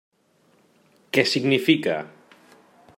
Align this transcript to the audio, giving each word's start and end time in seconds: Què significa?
Què 1.17 1.25
significa? 1.33 1.99